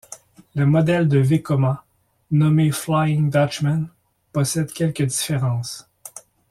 Le 0.55 0.65
modèle 0.65 1.07
de 1.07 1.19
Vekoma, 1.19 1.85
nommé 2.31 2.71
Flying 2.71 3.29
Dutchman 3.29 3.85
possède 4.33 4.73
quelques 4.73 5.03
différences. 5.05 5.87